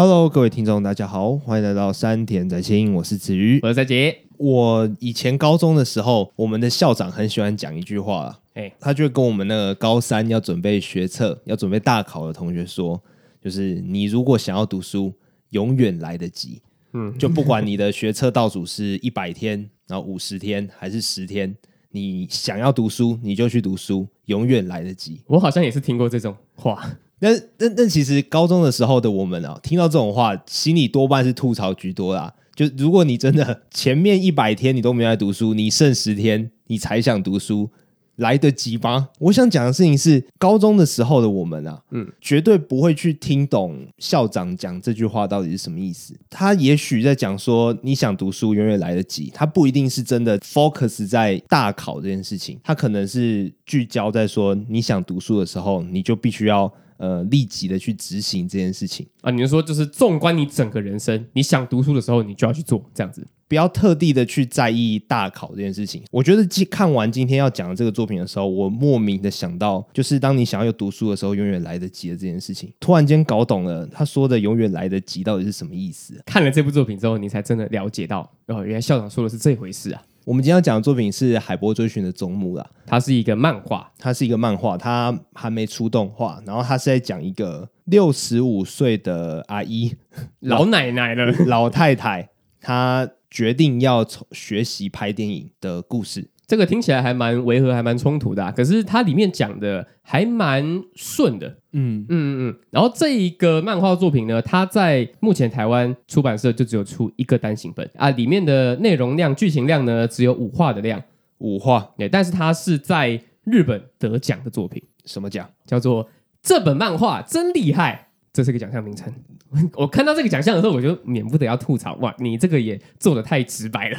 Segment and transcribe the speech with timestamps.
[0.00, 4.16] Hello，各位听众，大家好，欢迎来到山田在清，我是子瑜，我是在杰。
[4.36, 13.02] 我以前高中的时候，我们的校长很喜欢讲一句话啦，哎，他就会跟我们那个高三要准备学测、要准备大考的同学说，
[13.42, 15.12] 就是你如果想要读书，
[15.50, 16.62] 永远来得及。
[16.92, 21.56] 嗯，就不管你的学测倒数是一百天，然后五十天还是十天，
[21.90, 25.22] 你想要读书，你就去读书，永远来得及。
[25.26, 26.88] 我好像也是听过这种话。
[27.20, 32.32] 但但但其实高中的时候的我们啊，听到这种话，心里多半是吐槽居多啦。
[32.54, 37.70] 就如果你真的 前面一百天你都没来读书，你剩十天你才想读书，
[38.16, 39.10] 来得及吗？
[39.20, 46.14] 我想讲的事情是，高中的时候的我们啊，嗯，绝对不会去听懂校长讲这句话到底是什么意思。
[46.28, 56.72] 他也许在讲说，你想读书永远来得及，他不一定是真的 focus 在大考这件事情，他可能是聚焦在说，你想读书的时候，你就必须要。
[56.98, 59.30] 呃，立即的去执行这件事情啊！
[59.30, 66.02] 你是说，就是纵观你整个人生，你想读书的时候，你就要去做这样子，不要特地的去在意大考这件事情。
[66.10, 76.20] 我觉得，看完今天要讲的这个作品的时候，我莫名的想到，就是当你想要有读书的时候，永远来得及的这件事情，突然间搞懂了他说的“永远来得及”到底是什么意思。
[76.26, 80.02] 看了这部作品之后，你才真的了解到，哦，原来校长说的是这回事啊！
[80.28, 89.96] 我们今天要讲的作品是《海波追寻的祖母》啦，它是一个漫画，它是一个漫画，它还没出动画，然后它是在讲一个六十五岁的阿姨，
[90.40, 92.28] 老奶奶了，老太太，
[92.60, 96.28] 她决定要从学习拍电影的故事。
[96.48, 98.50] 这个听起来还蛮违和，还蛮冲突的啊。
[98.50, 102.56] 可是它里面讲的还蛮顺的，嗯嗯嗯。
[102.70, 111.02] 然后这一个漫画作品呢，它在目前台湾出版社就只有出一个单行本啊，里面的内容量、剧情量呢只有五话的量，
[111.36, 111.90] 五话。
[111.98, 115.46] 对，但是它是在日本得奖的作品，什么奖？
[115.66, 116.08] 叫做
[116.42, 118.07] 这本漫画真厉害。
[118.38, 119.12] 这是个奖项名称。
[119.74, 123.98] 我看到这个奖项的时候，我就免不得要吐槽：哇，你这个也做的太直白了，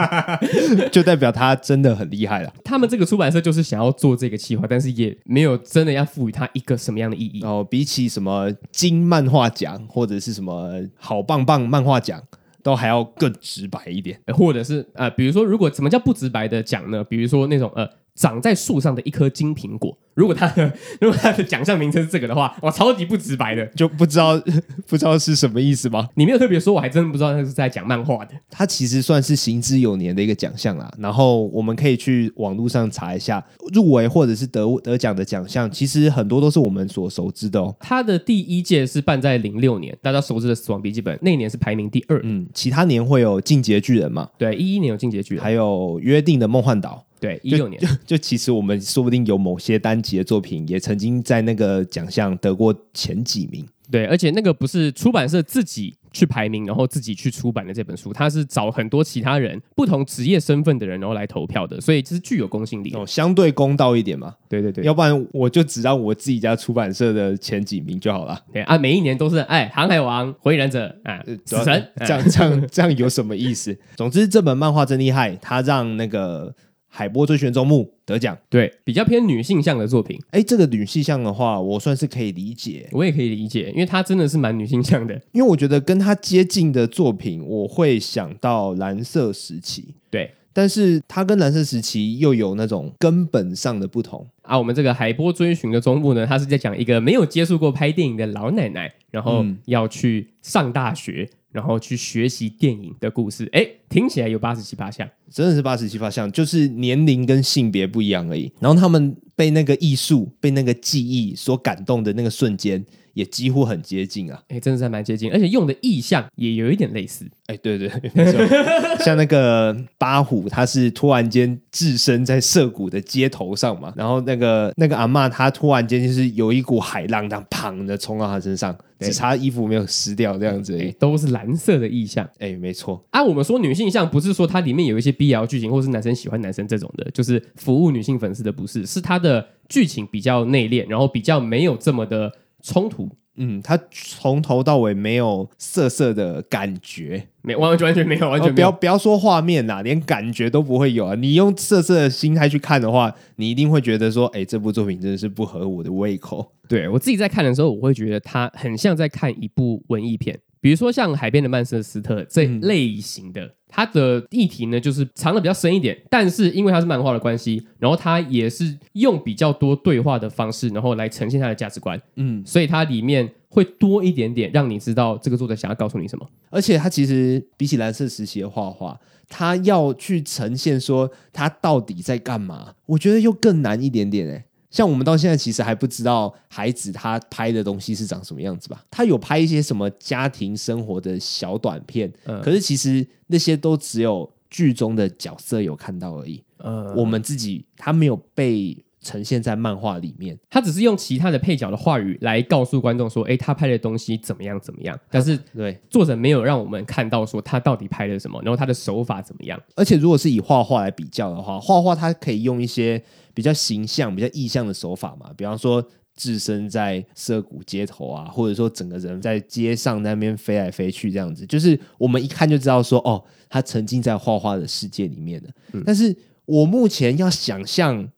[0.90, 2.50] 就代表他真的很厉害了。
[2.64, 7.42] 他们这个出版社就是想要做这个企划，但是也没有真的要赋予它一个什么样的意义。
[7.42, 12.22] 哦，比起什么金漫画奖或者是什么好棒棒漫画奖，
[12.62, 14.18] 都还要更直白一点。
[14.28, 17.04] 或者是呃，比如说，如果什么叫不直白的奖呢？
[17.04, 17.86] 比如说那种呃。
[18.16, 24.40] 长在树上的一颗金苹果，如果他的 如果他的奖项名称是这个的话，哇，超级不直白的，就不知道
[24.88, 26.08] 不知道是什么意思吗？
[26.14, 28.32] 你没有特别说，我还真不知道他是在讲漫画的。
[28.50, 33.44] 他其实算是行之有年的一个奖项啦，然后我们可以去网络上查一下
[33.74, 37.76] 入围或者是得得奖的奖项，其实很多都是我们所熟知的哦。
[37.80, 44.30] 他的第一届是办在零六年，大家熟知的《死亡笔记本》那一年是排名第二，嗯，其他年会有《进阶巨人》嘛？
[44.38, 45.66] 对，一一年有《进阶巨人》，还有
[46.00, 47.02] 《约定的梦幻岛》。
[47.26, 53.66] 对，一六年 就其实我们说不定有某些单集的作品也曾经在那个奖项得过前几名。
[53.88, 64.34] 对，而且那个不是出版社自己去排名，然后自己去出版的这本书，它是找很多其他人不同职业身份的人，然后来投票的，所以这是具有公信力哦，相对公道一点嘛。
[64.48, 68.36] 对对对，要不然我就只让我自己家出版社的前几名就好了。
[68.52, 73.78] 对啊，每一年都是哎，航海王、火影忍者啊，死神，这样这样这样有什么意思？
[73.94, 76.52] 总之，这本漫画真厉害，它让那个。
[76.96, 80.18] 海波追寻中目得奖，对，比较偏女性向的作品。
[80.30, 85.14] 哎，这个女性向的话，我算是可以理解，我也可以理解，因为她真的是蛮女性向的。
[85.32, 94.58] 因为我觉得跟她接近的作品，我会想到蓝色时期，对，但是她跟蓝色时期又有那种根本上的不同啊。
[94.58, 101.28] 我们这个海波追寻的终幕呢，她是在讲一个没有接触过拍电影的老奶奶，然后要去上大学。
[101.56, 108.52] 然后去学习电影的故事，哎，听起来有八十七八项，真的是八十七八项，就是年龄跟性别不一样而已。
[108.60, 112.84] 然后他们被那个艺术、被那个记忆所感动的那个瞬间，
[113.16, 114.38] 也几乎很接近啊！
[114.48, 117.24] 哎，真的是还蛮接近，而且用的意象也有一点类似。
[117.46, 118.38] 哎，对对， 没错，
[119.02, 132.28] 像那个八虎，他是突然间置身在涩谷的街头上嘛，然后那个那个阿嬷，她突然间就是有一股海浪，这样砰的冲到她身上，只差衣服没有湿掉这样子，都是蓝色的意象。
[132.38, 133.02] 哎，没错。
[133.12, 142.30] 啊，我们说女性向，不是说它里面有一些 BL 剧情，或是男生喜欢男生这种的，就是服务女性粉丝的，不是，是它的剧情比较内敛，然后比较没有这么的。
[142.66, 151.14] 冲突，嗯，他从头到尾没有色色的感觉，没完全完全没有，完全，哦，不要不要说画面啦，连感觉都不会有啊！
[151.14, 156.52] 你用色色的心态去看的话，你一定会觉得说，哎，这部作品真的是不合我的胃口。
[156.68, 160.36] 对，我自己在看的时候，我会觉得它很像在看一部文艺片。
[160.66, 171.96] 比如说像《海边的曼彻斯特》这类型的，它的议题呢就是藏的比较深一点，但是因为它是漫画的关系，然后它也是用比较多对话的方式，然后来呈现它的价值观。
[172.16, 176.28] 嗯，所以它里面会多一点点，让你知道这个作者想要告诉你什么。
[176.50, 178.98] 而且它其实比起蓝色时期的画画，
[179.28, 184.44] 他要去呈现说他到底在干嘛，我觉得又更难一点点哎。
[184.76, 188.84] 像我们到现在其实还不知道孩子他拍的东西是长什么样子吧？
[188.90, 196.42] 他有拍一些什么家庭生活的小短片，嗯，可是其实那些都只有剧中的角色有看到而已。
[196.58, 198.76] 嗯，我们自己他没有被。
[199.02, 209.62] 呈现在漫画里面，他只是用其他的配角的话语来告诉观众说：“哎，他拍的东西怎么样怎么样。”但是，对作者没有让我们看到说他到底拍了什么，然后他的手法怎么样。
[209.76, 213.00] 而且，如果是以画画来比较的话，画画它可以用一些
[213.36, 225.50] 比较形象、比较意象的手法嘛，比方说置身在涩谷街头啊，或者说整个人在街上那边飞来飞去这样子，就是我们一看就知道说，哦，他沉浸在画画的世界里面的。
[225.74, 226.16] 嗯，但是
[226.46, 228.08] 我目前要想象。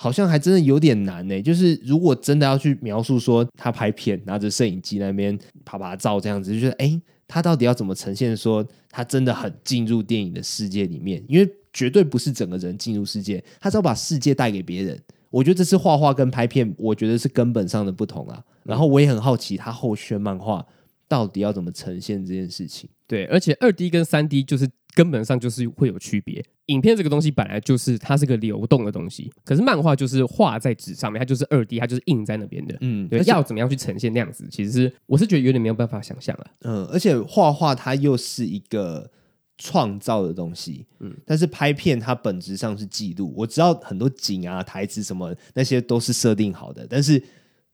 [0.00, 1.42] 好像还真的有点难呢。
[1.42, 11.20] 就是如果真的要去描述说他拍片拿着摄影机那边啪啪照这样子，就觉得哎，他到底要怎么呈现说他真的很进入电影的世界里面？
[11.26, 15.00] 因为绝对不是整个人进入世界，他只要把世界带给别人。
[15.30, 18.42] 我觉得这是画画跟拍片，我觉得是根本上的不同啊。
[18.64, 20.64] 然后我也很好奇他后续漫画
[21.06, 22.88] 到底要怎么呈现这件事情。
[23.06, 24.68] 对，而且二 D 跟三 D 就是。
[24.94, 26.44] 根本上就是会有区别。
[26.66, 32.76] 影片这个东西本来就是它是个流动的东西，可是漫画就是画在纸上面，它就是二 D，它就是印在那边的。
[32.80, 36.46] 嗯，对，要怎么样去呈现那样子，其实是我是觉得有点没有办法想象了。
[36.62, 39.08] 嗯，而且画画它又是一个
[39.58, 43.34] 创造的东西，嗯，但是拍片它本质上是记录。
[43.36, 47.22] 我知道很多景啊、台词什么那些都是设定好的，但是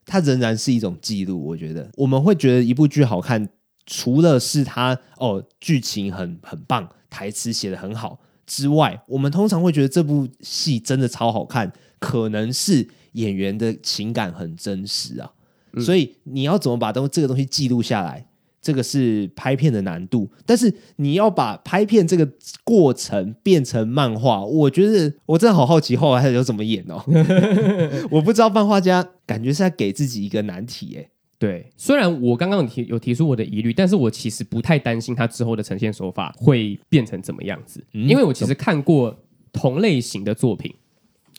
[0.04, 1.40] 它仍然是一种记录。
[1.44, 3.48] 我觉得我们会觉得一部剧好看，
[3.86, 6.88] 除了是它哦剧情很很棒。
[7.10, 15.30] 台词写的很好之外，我们通常会觉得这部戏真的超好看，可能是演员的情感很真实啊。
[15.74, 18.26] 嗯、所以你要怎么把东这个东西记录下来，
[18.64, 20.28] 这个是拍片的难度。
[20.46, 22.28] 但是你要把拍片这个
[22.64, 27.04] 过程变成漫画，我觉得我真的好好奇后来他有怎么演哦。
[28.10, 31.10] 我不知道漫画家感觉是在给自己一个难题哎。
[31.36, 39.14] 对，虽然我刚刚有提有提出我的疑虑，但是我其实不太担心他之后的呈现手法会变成怎么样子，嗯、因为我其实看过
[39.52, 40.74] 同类型的作品，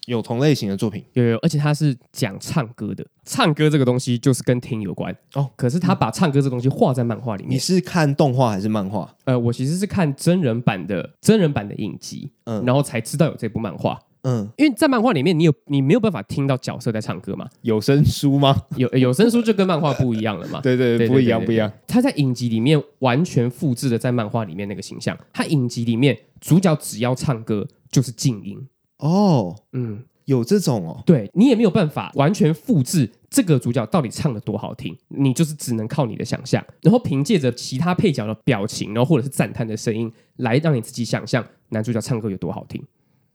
[0.05, 7.53] 有同类型的作品，有有，而且他是讲唱歌的，唱歌这个东西就是跟听有关哦，可是他把唱歌这个东西画在漫画里面。
[7.53, 9.13] 你是看动画还是漫画？
[9.25, 13.99] 呃，我其实是看真人版的真人版的影集，嗯，然后才知道有这部漫画。
[14.27, 17.47] 嗯，因为在漫画里面，你有你没有办法听到角色在唱歌嘛？
[17.61, 18.59] 有声书吗？
[18.75, 20.59] 有有声书就跟漫画不一样了嘛？
[20.65, 21.71] 对，对对，不一样不一样。
[21.85, 25.15] 他在影集里面完全复制了在漫画里面那个形象。
[25.31, 28.67] 他影集里面主角只要唱歌就是静音
[28.99, 31.03] 哦，嗯，有这种哦。
[31.05, 42.83] 对，你也没有办法完全复制这个主角到底唱的多好听，你就是只能靠你的想象，然后凭借着其他配角的表情，然后或者是赞叹的声音来让你自己想象男主角唱歌有多好听。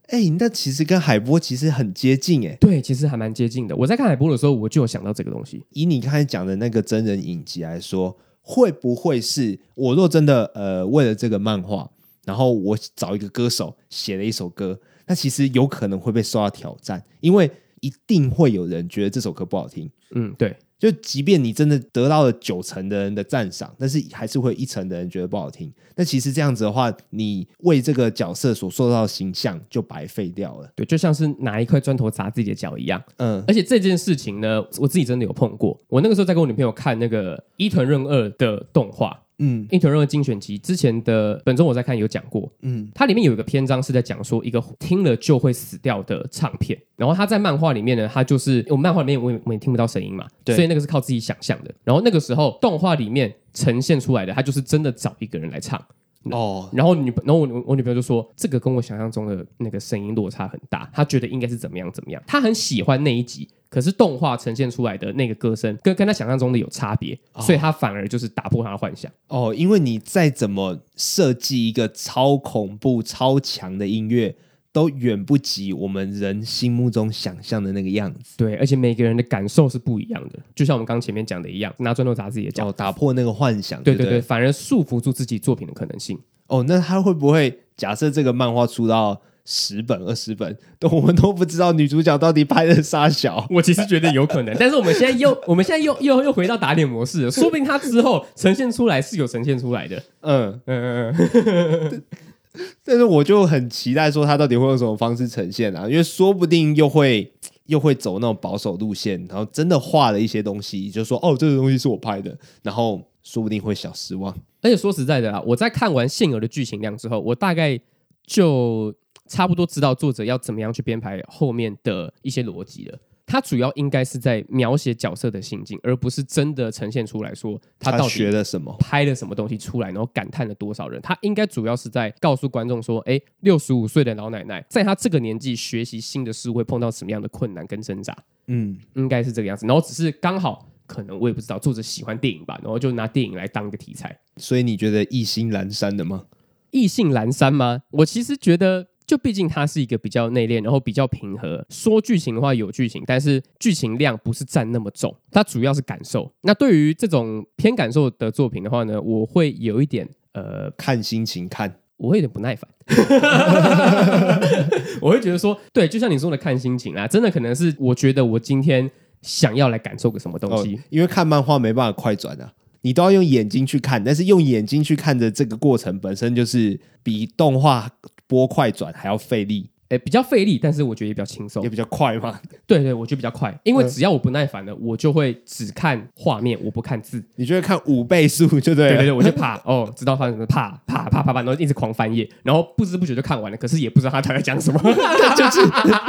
[0.07, 2.57] 哎、欸，那其实跟海波其实很接近哎。
[2.59, 3.73] 对，其实还蛮接近的。
[3.77, 5.63] 我在看海波的时候，我就有想到这个东西。
[5.69, 11.89] 以你刚才讲的那个真人影集来说，会不会是我若真的呃为了这个漫画，
[12.25, 14.77] 然后我找一个歌手写了一首歌，
[15.07, 19.89] 那其实有可能会被受到挑战，因为一定会有人觉得这首歌不好听。
[20.15, 20.55] 嗯，对。
[20.77, 25.71] 就即便你真的得到了九成的人的赞赏，但是还是会一成的人觉得不好听。
[25.95, 30.67] 那其实这样子的话，你为这个角色所塑造的形象就白费掉了。
[30.75, 32.99] 对，就像是拿一块砖头砸自己的脚一样。
[33.17, 35.79] 嗯，而且这件事情呢，我自己真的有碰过。
[35.87, 39.21] 我那个时候在跟我女朋友看那个《伊藤润二》的动画。
[39.43, 55.83] 嗯，伊藤润二精选集之前的本周我在看有讲过，嗯，它里面有一个篇章是在讲说一个听了就会死掉的唱片，然后他在漫画里面呢，他就是我们漫画里面我也我们也听不到声音嘛，对，所以那个是靠自己想象的，然后那个时候动画里面呈现出来的，他就是真的找一个人来唱，
[56.23, 63.47] 哦，然后女，然后我我女朋友就说这个跟我想象中的那个声音落差很大，她觉得应该是怎么样怎么样，她很喜欢那一集。
[63.69, 69.09] 可是动画呈现出来的那个歌声跟跟她想象中的有差别，哦，所以她反而就是打破她的幻想。
[69.29, 74.35] 哦，因为你再怎么设计一个超恐怖、超强的音乐，
[74.73, 78.35] 都远不及我们人心目中想象的那个样子。
[78.37, 83.81] 对，而且每个人的感受是不一样的，就像我们刚前面讲的一样，拿砖头砸自己的脚，哦，打破那个幻想。
[83.83, 86.19] 对对对，反而束缚住自己作品的可能性。
[86.47, 89.21] 哦，那他会不会假设这个漫画出到？
[89.43, 93.43] 十本二十本，都我们都不知道女主角到底拍的啥小。
[93.49, 100.01] 我其实觉得有可能， 但是我们现在又我们现在又又又回到打脸模式了，说不定他之后呈现出来是有呈现出来的。
[100.21, 102.03] 嗯嗯嗯。
[102.83, 105.87] 但是我就很期待说他到底会用什么方式呈现啊？
[105.87, 107.31] 因为说不定又会
[107.67, 114.35] 又会走那种保守路线，然后真的画了一些东西，就说哦，这个东西是我拍的，然后说不定会小失望。
[114.61, 117.79] 而且说实在的啊，我在看完现有的剧情量之后，我大概
[118.25, 118.93] 就
[119.27, 122.99] 差不多知道作者要怎么样去编排后面的一些逻辑了。
[123.31, 131.01] 他主要应该是在描写角色的心境，而不是真的呈现出来说他到底学了什么，拍了什么东西出来，然后感叹了多少人。
[131.01, 138.13] 他应该主要是在告诉观众说：“哎，六十五岁的老奶奶，在她这个年纪学习新的事物会碰到什么样的困难跟挣扎？”
[138.47, 139.65] 嗯，应该是这个样子。
[139.65, 144.19] 然后只是刚好，可能我也不知道，作者喜欢电影吧，然后就拿电影来当一个题材。
[144.35, 146.25] 所以你觉得意兴阑珊的吗？
[146.71, 147.83] 意兴阑珊吗？
[147.91, 148.90] 我其实觉得。
[149.11, 151.65] 就毕竟它是一个比较内敛，然后比较平和。
[151.67, 156.31] 说剧情的话有剧情，但是剧情量不是占那么重，它主要是感受。
[156.43, 162.69] 那对于这种偏感受的作品的话呢，我会有一点呃看心情看，我会有点不耐烦。
[165.01, 168.89] 我会觉得说，对，就像你说的看心情啊，真的可能是我觉得我今天
[169.21, 172.53] 想要来感受个什么东西，哦、因为看漫画没办法快转啊。
[172.83, 177.87] 你都要用眼睛去看，但是用眼睛去看的这个过程本身就是比动画
[178.31, 182.39] 播快转还要费力，诶，比较费力，但是我觉得也比较轻松，也比较快嘛。
[182.65, 187.21] 对对，我觉得比较快，因为只要我不耐烦了，我就会只看画面，我不看字。
[187.35, 188.91] 你就会看五倍速，就对了。
[188.91, 194.79] 对对对，我就怕 哦，知道发生什么，怕怕怕怕怕，然后一直狂翻页，然后不知不觉就看完了，可是也不知道他在讲什么，
[195.35, 195.59] 就是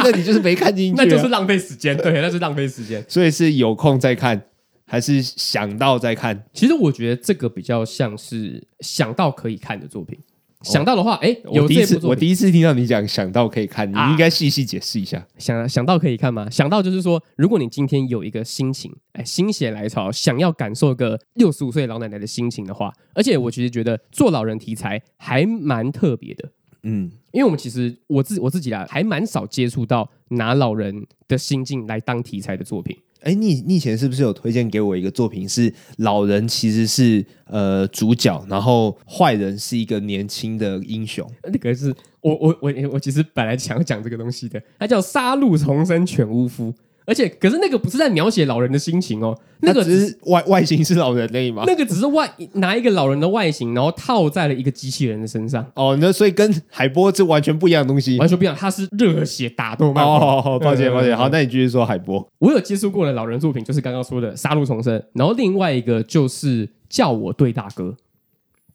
[0.05, 4.41] 那你就是没看进去，那就是浪费时间，对，那是浪费时间，所以是有空再看。
[4.85, 10.19] 还是想到再看，其实我觉得这个比较像是想到可以看的作品。
[10.63, 15.19] 哦、想到的话，哎，有这部作品，我第一次听到你讲想到可以看，你应该细细解释一下。
[15.19, 16.49] 啊、想想到可以看吗？
[16.49, 26.49] 想到就是说，如果你今天有一个心情，哎，心血来潮，想要感受个六十五岁老奶奶的心情的话，而且我其实觉得做老人题材还蛮特别的。
[26.85, 32.97] 嗯，因为我们其实我自我自己啊，还蛮少接触到拿老人的心境来当题材的作品。
[33.23, 35.49] 哎，你你以前是不是有推荐给我一个作品？
[35.49, 41.29] 是老人其实是呃主角，然后坏人是一个年轻的英雄。
[41.45, 46.73] 那个是我我我我其实本来想讲这个东西的，它叫《杀戮重生犬巫夫》。
[47.05, 51.65] 而且，可是那个不是在描写老人的心情哦，那个只是外外形是老人类吗？
[51.67, 55.67] 那个只是外拿一个老人的外形，然后套在了一个机器人的身上。
[55.75, 58.55] 哦，那所以跟海波是完全不一样的东西，完全不一样。
[58.55, 60.13] 它是热血打斗漫画。
[60.13, 61.17] 哦，好，抱歉，抱歉。
[61.17, 62.27] 好，那你继续说海波。
[62.39, 67.85] 我有接触过的老人作品，就是刚刚说的《杀戮重生》，然后另外一个就是《叫我对大哥》，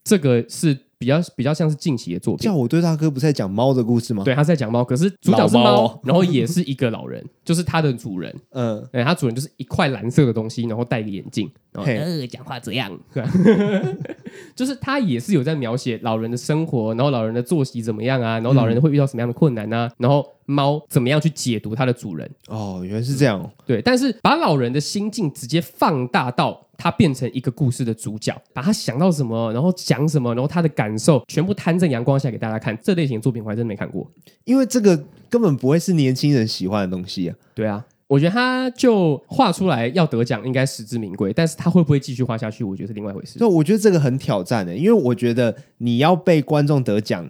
[0.04, 0.87] 这个是。
[1.00, 4.24] 比较比较像是近期的作品，叫我对大哥不是在讲猫的故事吗？
[4.24, 8.34] 对，他是在讲猫，可是主角是猫，哦、然后也是一个老人， 就是他的主人。
[8.52, 12.92] 嗯，对，他主人就是一块蓝色的东西，然后戴个眼镜，然后呃，讲话这样，
[14.56, 22.28] 就是他也是有在描写老人的生活，然后老人的作息怎么样啊，然后老人会遇到什么样的困难啊，然后猫怎么样去解读它的主人。
[22.48, 23.40] 哦，原来是这样。
[23.40, 26.64] 嗯、对，但是把老人的心境直接放大到。
[26.80, 32.78] 他变成一个故事的主角，把他想到什么，然后讲什么，然后他的感受全部摊在阳光下给大家看。
[32.84, 34.08] 这类型的作品我还真没看过，
[34.44, 34.96] 因为这个
[35.28, 37.36] 根本不会是年轻人喜欢的东西啊。
[37.56, 43.40] 对啊，我觉得他就画出来要得奖应该实至名归，但是他会不会继续画下去，我觉得是另外一回事。
[43.40, 47.28] 对，我觉得这个很挑战的，因为我觉得你要被观众得奖。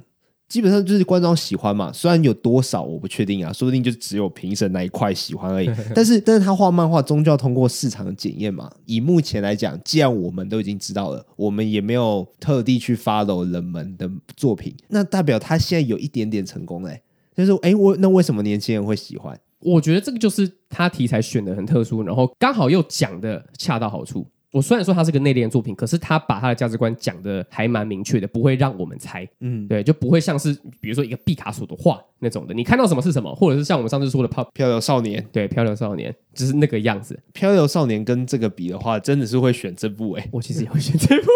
[0.48, 5.70] 基本上就是观众喜欢嘛，虽然有多少我不确定啊，说不定就只有评审那一块喜欢而已。
[5.94, 8.72] 但是，但是他画漫画终究要通过市场的检验嘛。
[8.86, 17.02] 以目前来讲，既然我们都已经知道了，我们也没有特地去 follow 冷门的作品，那代表他现在有一点点成功嘞。
[17.36, 19.38] 就是，哎，我那为什么年轻人会喜欢？
[19.60, 24.26] 我觉得这个就是他题材选的很特殊，然后刚好又讲的恰到好处。
[24.52, 29.28] 我虽然说它是个内敛作品，可是他把他的价值观讲的还蛮明确的，不会让我们猜。
[29.42, 37.14] 嗯，对，就不会像是比如说一个毕卡索的画那种的，你看到什么是什么，或者是像我们上次说的《漂漂流少年》，对，《漂流少年》就是那个样子。
[37.34, 41.28] 《漂流少年》跟这个比的话，真的是会选这部哎、欸，我其实也会选这部。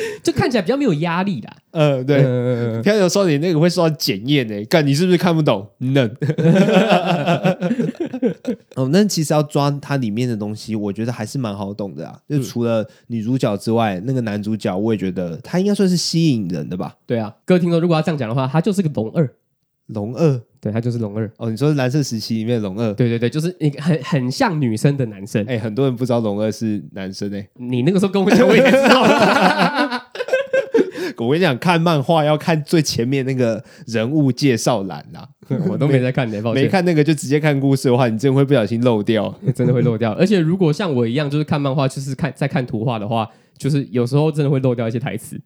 [0.22, 1.56] 就看起来比较没有压力啦。
[1.72, 2.18] 嗯，对，
[2.82, 4.64] 漂流少年那个会受到检验呢。
[4.66, 5.66] 干，你是不是看不懂？
[5.78, 6.06] 能。
[8.74, 12.18] 哦，那其实要抓它里面的东西，我觉得还是蛮好懂的啊。
[12.28, 16.96] 就除了女主角之外，那个男主角我也觉得他应该算是吸引人的吧。
[17.06, 19.28] 对啊，各位听众，如果要这样讲的话，他就是个龙二。
[19.88, 21.30] 龙二，对，他就是龙二。
[21.36, 22.92] 哦，你说蓝色时期里面的龙二？
[22.94, 25.44] 对对对，就是一个很很像女生的男生。
[25.46, 27.46] 哎，很多人不知道龙二是男生哎。
[27.58, 29.02] 你那个时候跟我讲，我也知道。
[31.18, 35.28] 我跟你讲，看漫画要看最前面那个人物介绍栏啦。
[35.68, 40.12] 我都没在看，没看那个就直接看故事的话，你真的会不小心漏掉，真的会漏掉。
[40.12, 45.40] 而且如果像我一样，就是看漫画就是看在看图画的话，就是有时候真的会漏掉一些台词。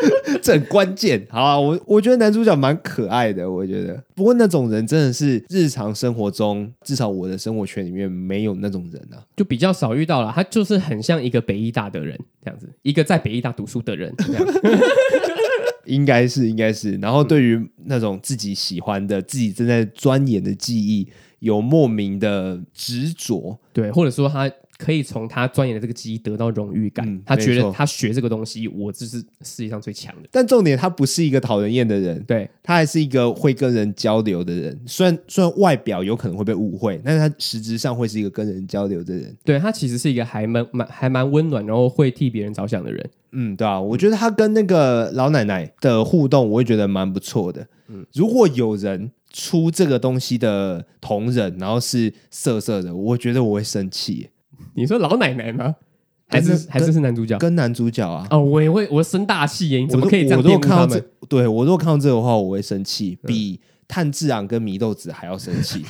[0.42, 1.26] 这很关键。
[1.30, 4.02] 好啊，我我觉得男主角蛮可爱的，我觉得。
[4.14, 10.32] 不过那种人真的是日常生活中，至少我的生活圈里面没有那种人啊，就比较少遇到了。
[10.34, 14.46] 他就是很像一个北医大的人这样子，一个在北医大读书的人这样。
[15.86, 16.92] 应该是，应该是。
[16.96, 21.08] 然后对于那种自己喜欢的、自己正在钻研的技艺，
[21.40, 24.50] 有莫名的执着，对，或者说他。
[24.80, 30.28] 可以从他钻研的这个技艺得到荣誉感，嗯、他觉得他学这个东西，我就是世界上最强的。
[30.32, 34.80] 但重点，他不是一个讨人厌的人，对，他还是一个会跟人交流的人。
[34.86, 39.36] 虽然虽然外表有可能会被误会，但是他实质上会是一个跟人交流的人。
[39.44, 43.10] 对，他其实是一个还蛮蛮还蛮温暖，然后会替别人着想的人。
[43.32, 47.66] 嗯，对啊，我觉得他跟那个老奶奶的互动，我会觉得蛮不错的。
[47.88, 54.30] 嗯，如果有人出这个东西的同人，然后是色色的，我觉得我会生气。
[54.74, 55.76] 你说老奶奶吗？
[56.32, 57.36] 还是还是是男主角？
[57.38, 58.24] 跟男主角啊？
[58.30, 59.80] 哦，我也会，我生大气耶！
[59.80, 61.04] 你怎么可以这样玷污他们？
[61.28, 65.84] 对，我如果看到这个的话，我会生气，比炭治郎跟祢豆子还要生气。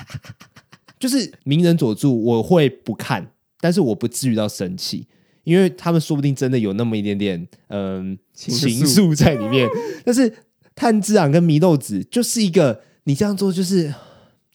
[0.99, 5.07] 就是鸣人佐助，我会不看，但是我不至于到生气，
[5.45, 9.69] 因为他们说不定真的有那么一点点嗯情愫在里面。
[10.07, 10.33] 但是
[10.75, 13.93] 炭治郎跟祢豆子就是一个，你这样做就是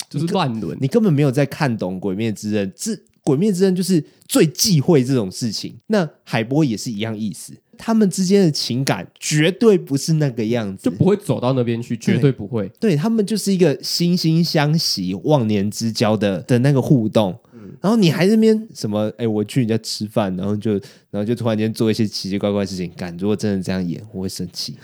[0.09, 2.99] 就是乱伦，你根本没有在看懂《鬼灭之刃》这。
[3.25, 12.71] 鬼灭之刃就是最忌讳这种事情，那海波也是一样意思，他们之间的情感绝对不是那个样子，就不会走到那边去，绝对不会。
[12.79, 17.35] 对，他们就是一个惺惺相惜、忘年之交的的那个互动。
[17.53, 19.11] 嗯，然后你还在那边什么？
[19.17, 20.73] 哎，我去你家吃饭，然后就
[21.09, 24.77] 然后就突然间做一些奇奇怪怪的事情，干，如果真的这样演，我会生气。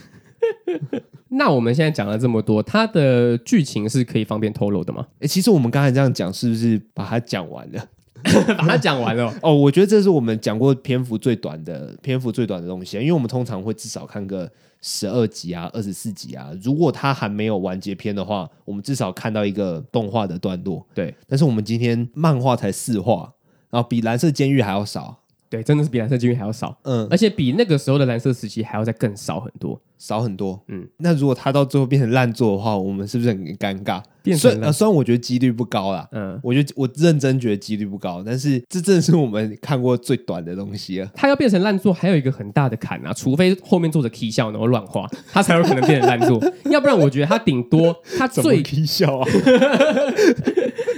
[1.29, 5.05] 那我们现在讲了这么多，它的剧情是可以方便透露的吗？
[5.19, 7.87] 哎，其实我们刚才这样讲，是不是把它讲完了？
[8.57, 14.49] 把它讲完了 哦，我觉得这是我们讲过篇幅最短的篇幅最短的东西，因为我们通常会至少看个
[14.81, 16.51] 十二集啊、二十四集啊。
[16.61, 20.85] 如果它还没有完结篇的话，我们至少看到一个动画的段落。
[20.93, 23.33] 对，但是我们今天漫画才四话，
[23.69, 25.19] 然后比蓝色监狱还要少。
[25.49, 26.77] 对，真的是比蓝色监狱还要少。
[26.83, 29.79] 嗯，而且比那个时候的蓝色时期还要再更少很多。
[30.01, 34.01] 少很多，嗯，那如果他到最后变成烂作的话，我们是不是很尴尬？
[34.23, 41.09] 变成了，虽然我觉得几率不高啦，嗯，我觉得我认真觉得几率不高，但是这正是我们看过最短的东西了。
[41.15, 46.43] 他要变成烂作，还有一个很大的坎啊，除非后面作者踢笑然后乱画， 他才有可能变成烂作。
[46.71, 49.27] 要不然，我觉得他顶多他最踢笑啊，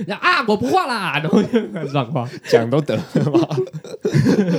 [0.19, 1.41] 啊，我不画啦，然后
[1.91, 3.47] 乱画，讲都得了嘛。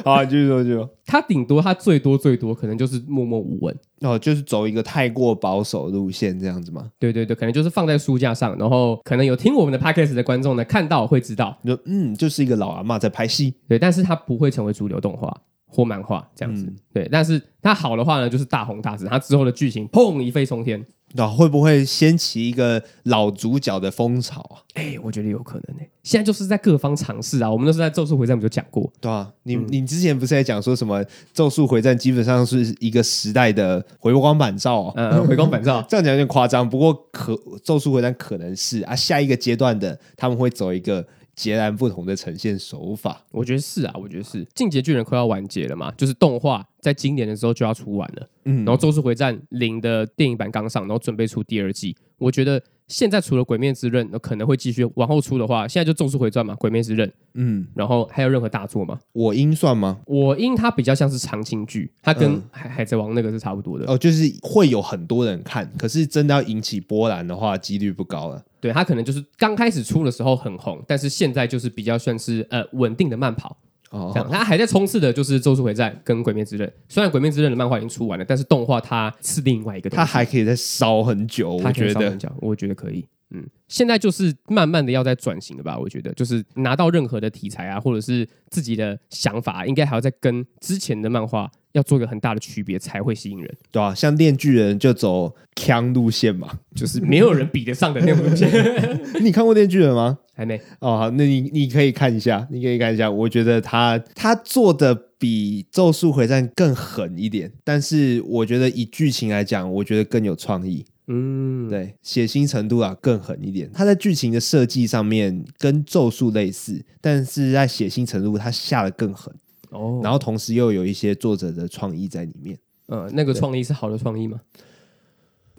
[0.04, 0.90] 好，继续说，继续说。
[1.06, 6.90] 他顶多他最多最多可能就是默默无闻哦，就是走一个太过保守路线这样子吗？
[6.98, 15.34] 对对对，可能就是放在书架上，然后可能有听我们的 podcast 的观众呢看到会知道，就嗯，就是一个老阿嬷在拍戏，对，但是它不会成为主流动画
[15.66, 20.84] 或漫画这样子，嗯、对，但是它好的话呢，就是大红大紫，它之后的剧情砰一飞冲天。
[21.16, 24.58] 那会不会掀起一个老主角的风潮啊？
[24.74, 25.90] 哎、欸，我觉得有可能呢、欸。
[26.02, 27.50] 现在就是在各方尝试啊。
[27.50, 28.92] 我们都是在《咒术回战》不就讲过？
[29.00, 34.92] 对啊，你、嗯、你之前不是在讲说什么《咒术回战》基本上是一个时代的回光返照啊？
[34.96, 36.68] 嗯，回光返照， 这样讲有点夸张。
[36.68, 41.06] 不过可《咒术回战》可能是啊，下一个阶段的他们会走一个。
[41.34, 52.62] 截然不同的呈现手法，我觉得是啊，我觉得是《进击巨人》快要完结了嘛，就是动画在今年的时候就要出完了，嗯，然后《咒术回战零》的电影版刚上，然后准备出第二季，我觉得。
[52.88, 57.08] 现在除了《鬼灭之刃》，那可能会继续往后出的话，现在就《咒术回转》嘛，《鬼灭之刃》。
[57.34, 59.00] 嗯，然后还有任何大作吗？
[59.12, 60.00] 我英算吗？
[60.06, 63.86] 我英它比较像是长青剧，它跟海《海海贼王》那个是差不多的。
[63.90, 68.44] 哦，就是会有很多人看，可是真的要引起波澜的话，几率不高了。
[68.60, 73.56] 对，它可能就是刚开始出的时候很红，但是现在就是比较算是呃稳定的慢跑。
[73.94, 76.68] 哦，这样，他还在冲刺的就是《咒术回战》跟《鬼灭之刃》。
[76.88, 81.52] 虽然《鬼灭之刃》的漫画已经出完了，但是动画它是另外一个东西，它还可以再烧很久。
[81.52, 83.06] 我觉得，我觉得可以。
[83.34, 85.76] 嗯，现在就是慢慢的要在转型了吧？
[85.76, 98.48] 我觉得，就是拿到任何的题材啊，或者是自己的想法，应该还要再跟之前的漫画要做一个很大的区别，才会吸引人，对啊，像《链锯人》就走强路线嘛，就是没有人比得上的那种路线。
[99.20, 100.18] 你看过《链锯人》吗？
[100.36, 100.56] 还没。
[100.80, 103.10] 哦，好，那你你可以看一下，你可以看一下。
[103.10, 110.84] 我觉得他他做的比《咒术回战》更狠一点，但是我觉得以剧情来讲，我觉得更有创意。
[111.06, 113.70] 嗯，对，血腥程度啊更狠一点。
[113.72, 119.34] 它在剧情的设计上面跟咒术类似，但是在血腥程度它下的更狠
[119.70, 120.00] 哦。
[120.02, 122.58] 然后同时又有一些作者的创意在里面。
[122.86, 124.40] 呃，那个创意是好的创意吗？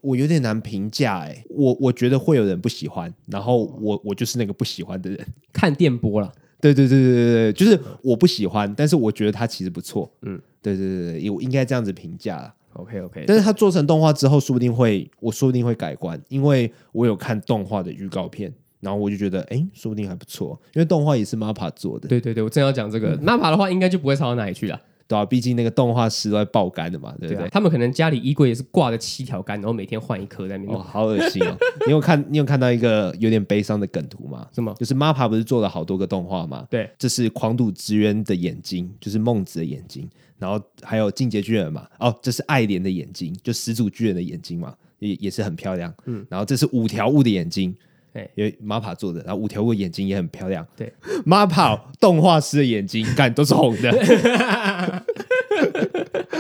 [0.02, 1.44] 我有点难评价哎。
[1.50, 5.28] 我我觉得会有人不喜欢，然后我我就是那个不喜欢的人。
[5.54, 6.34] 看电波了。
[6.60, 10.12] 对对对对对对，就是我不喜欢，但是我觉得它其实不错。
[10.24, 12.52] 嗯，对对对对，我应该这样子评价。
[12.76, 22.08] OK OK，但是它做成动画之后，说不定会，我说不定会改观，因为我有看动画的预告片，然后我就觉得，哎，说不定还不错，因为动画也是 MAPPA 做的。
[22.08, 24.80] 对对对，我正要讲这个、嗯、MAPPA 的话，应该就不会差到哪里去了。
[25.08, 27.38] 对啊，毕竟那个动画师都在爆肝的嘛，对不对？
[27.38, 30.76] 对啊、他们可能家里衣柜也是挂着七条肝，然后每天换一颗在那边。
[30.76, 31.56] 哦，好恶心哦！
[31.86, 34.48] 你有看，你有看到一个有点悲伤的梗图吗？
[34.52, 34.74] 什么？
[34.80, 36.66] 就是 MAPPA 不是做了好多个动画吗？
[36.72, 41.88] 对，这是狂赌之渊的眼睛，就是孟子的眼睛，然后还有进阶巨人嘛？
[42.00, 45.94] 哦，这是爱莲的眼睛，就始祖巨人的眼睛嘛，也也是很漂亮。
[46.06, 47.76] 嗯，然后这是五条悟的眼睛。
[48.14, 50.66] 对，因为 MAPPA 做的，然后五条悟眼睛也很漂亮。
[50.78, 50.94] 对，
[51.26, 53.92] MAPPA 动画师的眼睛，看都是红的，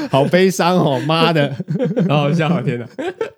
[0.10, 0.97] 好悲伤哦！
[1.05, 1.53] 妈的，
[2.08, 2.62] 好好笑！
[2.62, 2.88] 天哪，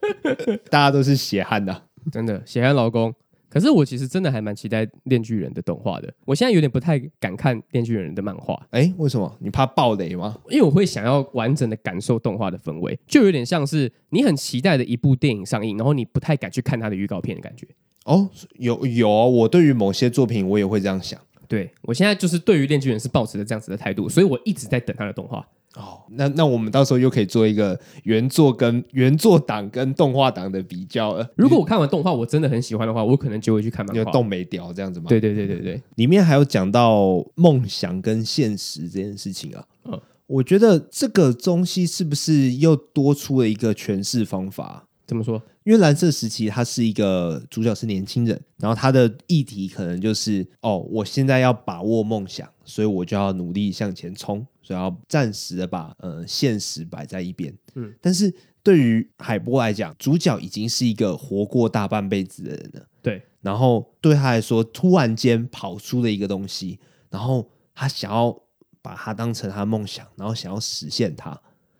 [0.69, 3.11] 大家都是血汗的，真的血汗劳工。
[3.57, 6.13] 可是我其实真的还蛮期待《链锯人》的动画的。
[6.25, 9.35] 我现在有点不太敢看《链锯人》的漫画，哎，为什么？
[9.39, 10.37] 你怕暴雷吗？
[10.49, 17.67] 因为我会想要完整的感受动画的氛围，就有点像是你很期待的一部电影上映，然后你不太敢去看它的预告片的感觉。
[18.05, 21.19] 哦，有有，我对于某些作品，我也会这样想。
[21.47, 25.45] 对，我现在就是对于《链锯人》是抱持着这样子的态度，所以我一直在等他的动画。
[25.75, 31.29] 哦，那那我们到时候又可以做一个原作跟原作党跟动画党的比较了。
[31.35, 34.11] 如果我看完动画，我真的很喜欢的话，我可能就会去看漫画。
[34.11, 35.05] 动没屌这样子吗？
[35.07, 39.63] 对对对对对，里面还有讲到梦想跟现实这件事情啊。
[39.85, 44.87] 嗯，我觉得这个东西是不是又多出了一个诠释方法？
[45.05, 45.41] 怎么说？
[45.67, 57.53] 因为蓝色时期，它是一个主角是年轻人，然后他的议题可能就是哦，我现在要把握梦想，所以我就要努力向前冲，所以要暂时的把呃现实摆在一边。
[57.75, 62.87] 嗯，但是对于海波来讲，主角已经是一个活过大半辈子的人了。
[63.01, 68.33] 对，然后对他来说，突然间跑出了一个东西，然后他想要
[68.81, 71.37] 把它当成他的梦想，然后想要实现它。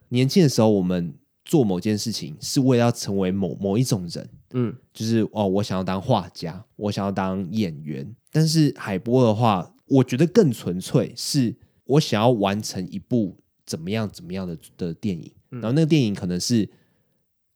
[0.10, 1.16] 年轻的时候，我们。
[1.48, 8.06] 做某件事情是为了要成为某某一种人，嗯，就是哦，我想要当画家，我想要当演员。
[8.34, 11.56] 但是海波的话，我觉得更纯粹，是
[11.86, 16.70] 我想要完成一部怎么样怎么样的的电影，然后那个电影可能是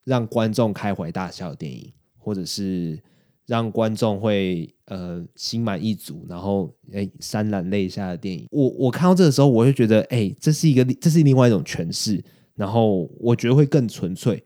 [0.05, 2.97] 让观众开怀大笑的电影，或者是
[3.45, 8.47] 让观众会呃心满意足，然后哎潸然泪下的电影。
[8.51, 12.23] 我我看到这个时候，我就觉得，哎，这是一个这是另外一种诠释。
[12.61, 14.43] 然后我觉得会更纯粹，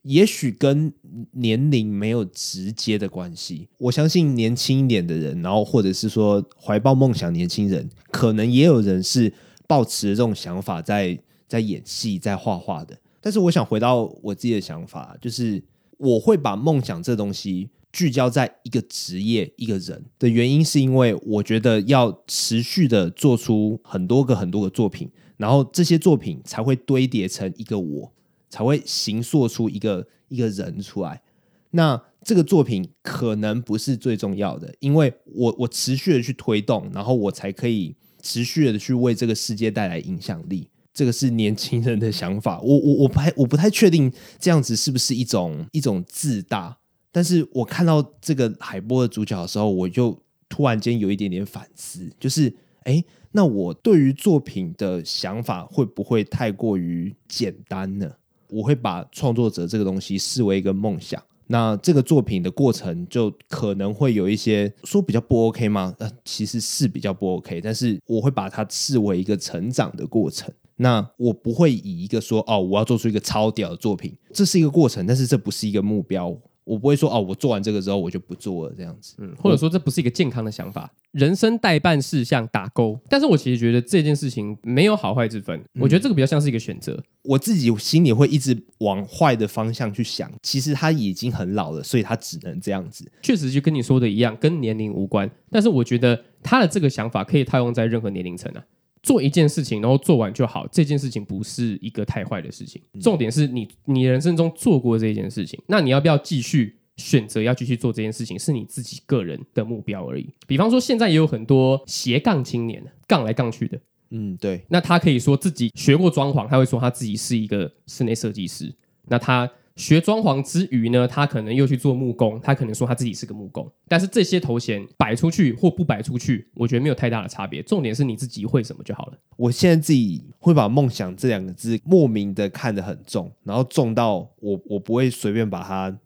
[0.00, 0.90] 也许跟
[1.32, 3.68] 年龄没有直接的关系。
[3.76, 9.30] 我相信年轻一点的人，然后或者是说怀抱梦想年轻人，可能也有人是
[9.68, 12.98] 抱持这种想法在在演戏、在画画的。
[13.20, 15.62] 但是我想回到我自己的想法，就是
[15.98, 25.10] 我会把梦想这东西聚焦在一个职业、一个人的原因，是因为我觉得要持续的做出很多个很多个作品。
[25.40, 28.12] 然后这些作品才会堆叠成一个我，
[28.50, 31.22] 才会形塑出一个一个人出来。
[31.70, 40.68] 那这个作品可能不是最重要的，因为我我持续的去推动，然后我才可以持续的去为这个世界带来影响力。
[40.92, 46.76] 这个是年轻人的想法，我我我不太我不太确定这样子是不是一种一种自大。
[47.10, 53.02] 但是我看到这个海波的主角的时候，我就突然间有一点点反思，就是哎。
[53.32, 58.10] 那我对于作品的想法会不会太过于简单呢？
[58.48, 65.94] 我会把创作者这个东西视为一个梦想，那这个作品的过程就可能会有一些说比较不 OK 吗？
[65.98, 70.52] 呃，其实是比较不 OK，但是我会把它视为一个成长的过程。
[70.76, 76.36] 那我不会以一个说哦，我要做出一个超屌的作品，这是一个过程，但是这不是一个目标。
[76.70, 80.88] 我不会说哦，我做完这个之后我就不做了这样子，嗯，或者说这不是一个健康的想法。
[81.10, 87.02] 人生代办事项打勾，但是我其实觉得这件事情没有好坏之分，我觉得这个比较像是一个选择。
[87.22, 93.10] 我自己心里会一直往坏的方向去想，其实他已经很老了，所以他只能这样子。
[93.20, 95.28] 确实就跟你说的一样，跟年龄无关。
[95.50, 98.62] 但是我觉得他的这个想法可以套用在任何年龄层啊。
[99.02, 102.80] 做一件事情，然后做完就好，这件事情不是一个太坏的事情。
[103.00, 110.28] 重点是你，你人生中做过这件事情，那你要不要继续选择要继续做这件事情，是你自己个人的目标而已。
[110.46, 114.64] 比方说，现在也有很多斜杠青年，杠来杠去的，嗯，对。
[114.68, 118.74] 那他可以说自己学过装潢，他会说他自己是一个室内设计师。
[119.06, 119.50] 那他。
[119.80, 123.66] 学装潢之余呢，他可能又去做木工，他可能说他自己是个木工。
[123.88, 127.62] 但是这些头衔摆出去或不摆出去，我觉得没有太大的差别。
[127.62, 129.18] 重点是你自己会什么就好了。
[129.36, 135.98] 我现在自己会把“梦想”这两个字莫名的看得很重，然后重到我我不会随便把它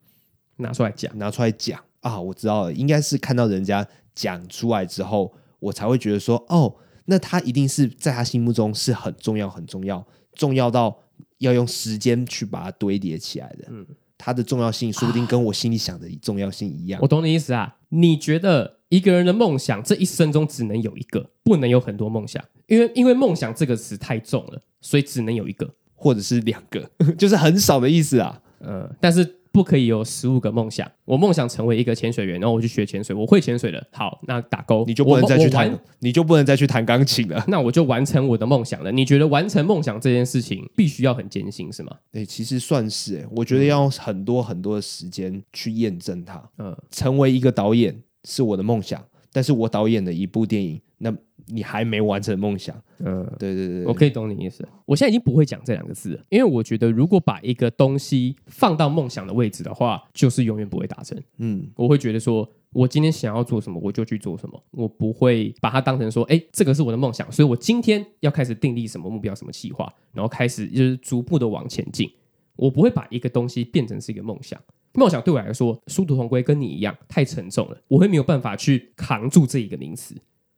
[0.58, 2.20] 拿出来讲，拿出来讲啊。
[2.20, 3.84] 我知道了，应该是看到人家
[4.14, 10.96] 讲出来之后，我才会觉得说，哦，那他一定是在他心目中是很重要、很重要、重要到
[11.38, 13.66] 要用时间去把它堆叠起来的。
[13.70, 17.00] 嗯，它的重要性说不定跟我心里想的重要性一样。
[17.02, 17.76] 我懂你意思啊。
[17.90, 28.42] 你觉得一个人的梦想这一生中只能有一个，不能有很多梦想，因为因为梦想这个词太重了，所以只能有一个，或者是两个， 就是很少的意思啊。
[28.60, 29.40] 嗯，但是。
[29.54, 30.90] 不可以有十五个梦想。
[31.04, 33.80] 我梦想成为一个潜水员，然后我去学潜水，我会潜水了。
[33.92, 37.44] 好，那打勾，你就不能再去弹，你就不能再去弹钢琴了。
[37.46, 38.90] 那我就完成我的梦想了。
[38.90, 41.96] 你觉得完成梦想这件事情必须要很艰辛是吗？
[42.10, 46.42] 对，其实算是哎，我觉得要很多很多的时间去验证它。
[46.58, 49.00] 嗯，成为一个导演是我的梦想，
[49.32, 51.14] 但是我导演的一部电影，那。
[51.46, 54.66] 你还没完成梦想，嗯，对对对，我可以懂你意思。
[54.86, 61.20] 我现在已经不会讲这两个字了，因为我觉得如果把一个东西放到梦想的位置的话，就是永远不会达成。
[61.38, 72.10] 嗯，我会觉得说，我今天想要做什么，我就去做什么，我不会把它当成说，哎，这个是我的梦想，所以我今天要开始订立什么目标、什么计划，然后开始就是逐步的往前进。
[72.56, 74.60] 我不会把一个东西变成是一个梦想，
[74.94, 80.14] 梦想对我来说殊途同归，跟你一样太沉重了，我会没有办法去扛住这一个名词。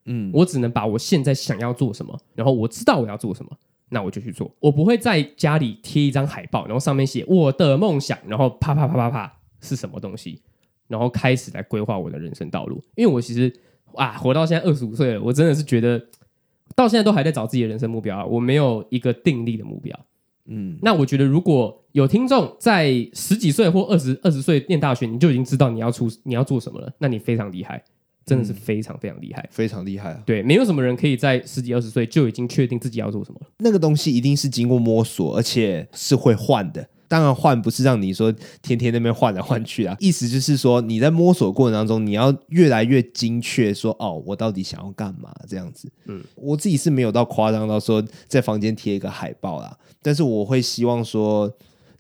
[0.07, 3.51] 嗯，我只能把我现在想要做什么，然后我知道我要做什么，
[3.91, 4.51] 那我就去做。
[4.61, 10.41] 我不会在家里贴一张海报，然后上面写我的梦想，然后啪啪啪啪啪是什么东西，
[10.89, 12.83] 然后开始来规划我的人生道路。
[12.95, 13.53] 因为我其实
[13.95, 16.01] 啊，活到现在二十五岁了，我真的是觉得
[16.75, 19.99] 到现在都还在找自己的人生目标啊，我没有一个定力的目标。
[20.49, 27.83] 嗯，那我觉得如果有听众在十几岁或二十二十岁念大学，你就已经知道你要出你要做什么了，那你非常厉害。
[28.27, 30.23] 真的是非常非常厉害，嗯，非常厉害啊！
[30.27, 33.41] 对，没有什么人可以在十几二十岁就已经确定自己要做什么。
[33.59, 36.89] 那个东西一定是经过摸索，而且是会换的。
[37.09, 39.97] 当然，换不是让你说天天那边换来换去啊。
[40.01, 45.33] 意思就是说，你在摸索过程当中，你要越来越精确，说哦，我到底想要干嘛？
[45.47, 45.89] 这样子。
[46.07, 51.49] 嗯，我自己是没有到夸张到说在房间贴一个海报啦，但是我会希望说，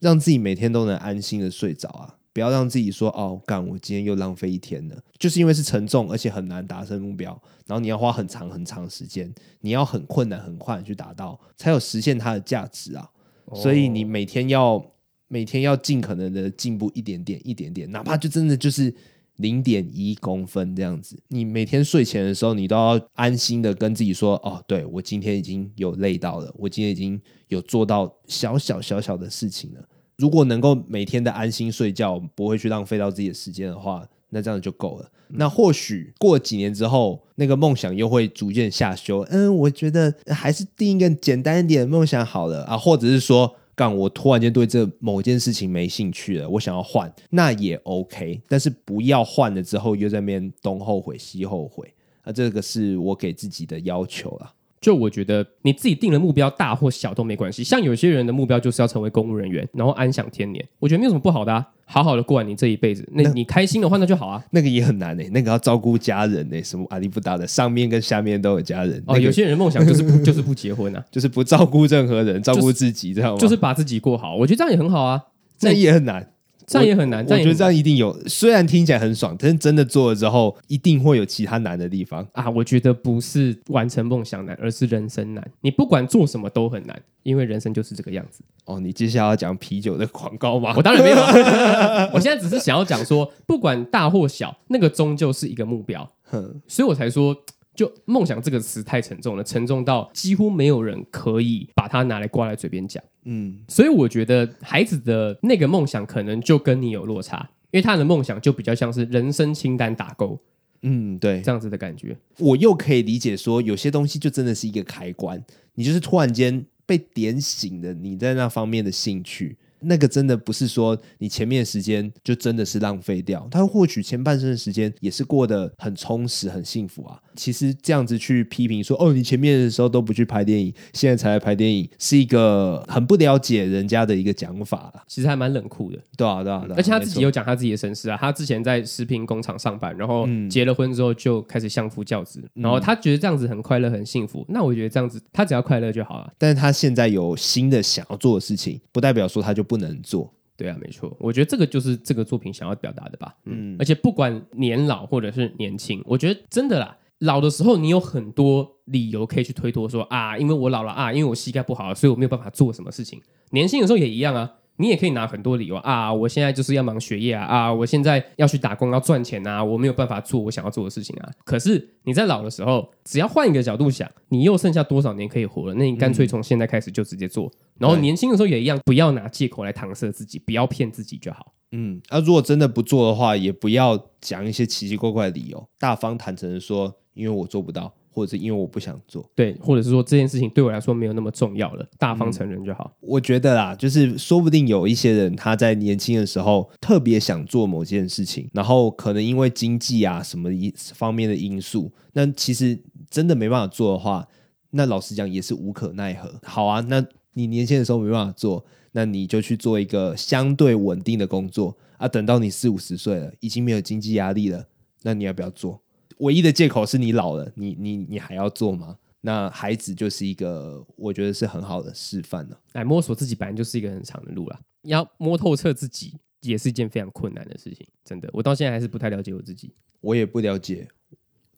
[0.01, 2.16] 让自己每天都能安心的睡着啊。
[2.37, 7.31] 不要让自己说哦，干我今天又浪费一天了，就是因为是沉重而且很难达成目标，
[7.66, 13.11] 然后你要花很长很长时间，你要很困难很快去达到，才有实现它的价值啊。
[13.46, 14.85] 哦、所以你每天要
[15.29, 18.94] 每天要尽可能的进步一点点一点点，哪怕就真的就是
[19.37, 21.18] 零点一公分这样子。
[21.29, 27.18] 你每天睡前的时候，你都要安心的跟自己说哦，对，我今天已经有累到了，我今天已经
[27.49, 29.88] 有做到小小小小的事情了。
[30.17, 35.11] 如果能够每天的安心睡觉，不会去浪费到自己的时间的话，那这样就够了。
[35.29, 39.21] 嗯、那或许过几年之后，那个梦想又会逐渐下修。
[39.31, 48.41] 嗯，我觉得还是定一个简单一点的梦想好了啊，或者是说，干我突然间对这某件事情没兴趣了，我想要换，那也 OK。
[48.49, 54.53] 但是不要换了之后又在那边东后悔西后悔，啊，这个是我给自己的要求了。
[54.81, 64.45] 就我觉得你自己定的目标大或小都没关系，像有些人的目标就是要成为公务人员，然后安享天年，我觉得没有什么不好的啊，好好的过完你这一辈子，那你开心的话那就好啊。
[64.51, 68.99] 那个也很难诶、欸，那个要照顾家人诶、欸，什么阿里不达的，上面跟下面都有家人。
[69.07, 73.39] 哦，那个、有些人梦想就是不 就是不结婚啊，就是不照顾任何人，照顾自己，知道吗？
[73.39, 75.23] 就是把自己过好，我觉得这样也很好啊，
[75.62, 76.33] 那也很难。
[76.67, 82.51] 这样也很难，我，我觉得这样一定有，虽然听起来很爽，但是真的做了之后，一定会有其他难的地方啊！
[82.51, 85.51] 我觉得不是完成梦想难，而是人生难。
[85.61, 88.43] 你不管做什么都很难，因为人生就是这个样子。
[88.65, 90.75] 哦，你接下来要讲啤酒的广告吗？
[90.77, 91.17] 我当然没有，
[92.13, 96.11] 我现在只是想要讲说，不管大或小，那个终究是一个目标。
[96.25, 97.37] 哼，所以我才说。
[97.77, 103.03] 就梦想这个词太沉重了，沉重到几乎没有人可以把它拿来挂在嘴边讲。
[103.25, 110.41] 嗯，所以我觉得孩子的那个梦想可能就跟你有落差，因为他的梦想就比较像是人生清单打勾。
[110.83, 112.17] 嗯，对，这样子的感觉。
[112.39, 115.43] 我又可以理解说，有些东西就真的是一个开关，
[115.75, 119.57] 你就是突然间被点醒了你在那方面的兴趣。
[119.81, 127.21] 那个真的不是说你前面的时间就真的是浪费掉，他或许前半生的时间也是过得很充实、很幸福啊。
[127.35, 135.05] 其实这样子去批评说，哦，你前面的时候都不去拍电影，现在才来拍电影，是一个很不了解人家的一个讲法啦。
[135.07, 136.75] 其实还蛮冷酷的，对啊，对啊，对啊。
[136.79, 144.43] 而且他自己有讲他自己的身世啊，他之前在食品工厂上班，然后结了婚之后就开始相夫教子，嗯、然后他觉得这样子很快乐、很幸福。
[144.49, 146.33] 那我觉得这样子，他只要快乐就好了。
[146.39, 150.33] 但是他现在有新的想要做的事情，不代表说他就不能做。
[150.59, 153.37] 对啊，没错，我觉得这个就是这个作品想要表达的吧。
[153.45, 163.21] 嗯，而且不管年老或者是年轻，我觉得真的啦，老的时候你有很多理由可以去推脱说啊，因为我老了啊，因为我膝盖不好，所以我没有办法做什么事情。
[163.51, 171.31] 年轻的时候也一样啊，你也可以拿很多理由啊，我现在就是要忙学业啊，啊，我现在要去打工要赚钱啊，我没有办法做我想要做的事情啊。
[171.45, 175.75] 可是你在老的时候，只要换一个角度想，你又剩下多少年可以活了？
[175.75, 181.53] 那你干脆从现在开始就直接做，嗯、然后年轻的时候也一样，不要拿借口来搪塞自己，不要骗自己就好。
[181.73, 187.93] 嗯，那、啊、如果真的不做的话，也不要讲一些奇奇怪怪的理由，大方坦诚的说，因为我做不到。
[188.17, 192.91] 或者是因为我不想做，对，或者是说这件事情对我来说没有那么重要了，大方承认就好。
[193.03, 204.27] 嗯，我觉得啦，就是说不定有一些人他在年轻的时候特别想做某件事情，然后可能因为经济啊什么一方面的因素，那其实真的没办法做的话，
[204.71, 206.41] 那老实讲也是无可奈何。
[206.43, 212.09] 好啊，那你年轻的时候没办法做，那你就去做一个相对稳定的工作啊。
[212.09, 214.65] 等到你四五十岁了，已经没有经济压力了，
[215.03, 215.83] 那你要不要做？
[216.19, 218.97] 唯一的借口是你老了，你你你还要做吗？
[219.21, 222.61] 那孩子就是一个，我觉得是很好的示范了。
[222.75, 224.61] 来摸索自己，本来就是一个很长的路了。
[224.83, 227.85] 要摸透彻自己，也是一件非常困难的事情。
[228.05, 229.73] 真的，我到现在还是不太了解我自己。
[230.01, 230.87] 我也不了解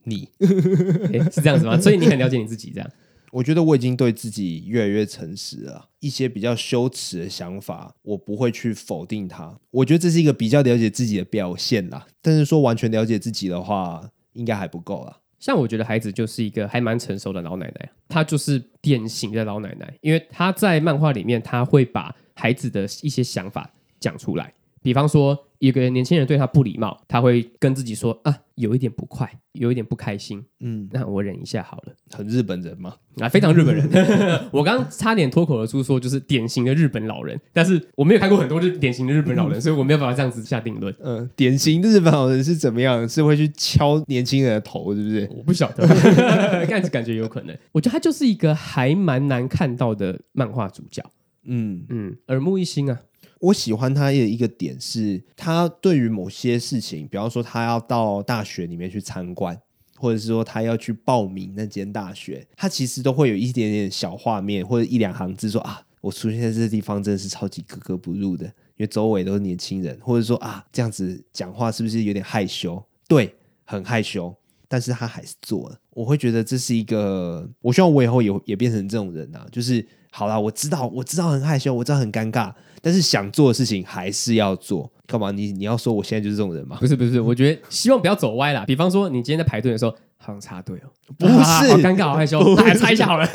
[0.05, 0.27] 你，
[1.12, 1.79] 欸，是这样子吗？
[1.79, 2.90] 所以你很了解你自己，这样？
[3.31, 5.90] 我觉得我已经对自己越来越诚实了。
[6.01, 9.61] 一些比较羞耻的想法，我不会去否定它。
[9.71, 12.07] 我觉得这是一个比较了解自己的表现啦。
[12.23, 15.16] 但是说完全了解自己的话，应该还不够啊。
[15.38, 25.44] 像我觉得孩子就是一个还蛮成熟的老奶奶，她就是典型的老奶奶，因为她在漫画里面，她会把孩子的一些想法讲出来，比方说。
[25.60, 31.92] 一个年轻人对他不礼貌，他会跟自己说啊，有一点不快，有一点不开心，嗯，那我忍一下好了。
[32.12, 32.94] 很日本人吗？
[33.18, 33.84] 啊，非常日本人。
[34.54, 40.94] 我刚刚差点脱口而出说，就是典型的日本老人，但是我没有看过很多就是典型的日本老人，所以我没有办法这样子下定论。
[41.02, 43.08] 嗯，典型的日本老人是怎么样？
[43.08, 45.28] 是会去敲年轻人的头，是不是？
[45.36, 45.84] 我不晓得，
[46.70, 47.58] 但是感觉有可能。
[47.72, 51.02] 我觉得他就是一个还蛮难看到的漫画主角。
[51.46, 53.00] 嗯嗯，耳目一新啊。
[53.40, 59.59] 我喜欢他的一个点是，他对于某些事情，比方说他要到大学里面去参观，
[59.96, 72.83] 或者是说他要去报名那间大学，他其实都会有一点点小画面或者一两行字说啊，我出现在这地方真的是超级格格不入的，因为周围都是年轻人，或者说啊这样子讲话是不是有点害羞？
[73.07, 74.35] 对，很害羞，
[74.66, 75.79] 但是他还是做了。
[75.90, 82.53] 我会觉得这是一个，我希望我以后也也变成这种人啊，就是好啦，我知道，我知道很害羞，我知道很尴尬。
[82.82, 85.30] 但是想做的事情还是要做，干嘛？
[85.30, 86.76] 你你要说我现在就是这种人吗？
[86.80, 88.64] 不是不是，我觉得希望不要走歪啦。
[88.66, 90.88] 比方说，你今天在排队的时候，好像插队哦，
[91.18, 93.28] 不是，啊、 好尴尬，好害羞，大家猜一下好了。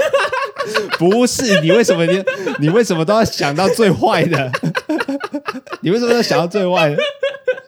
[0.97, 2.23] 不是，你为什么你
[2.59, 4.51] 你为什么都要想到最坏的？
[5.81, 6.97] 你为什么要想到最坏的？